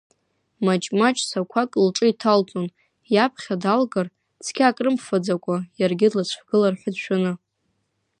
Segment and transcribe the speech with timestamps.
[0.65, 2.67] Маҷ-маҷ сақәак лҿы инҭалҵон,
[3.13, 4.07] иаԥхьа далгар,
[4.43, 7.33] цқьа акрымфаӡакәа, иаргьы длыцәгылар ҳәа дшәаны.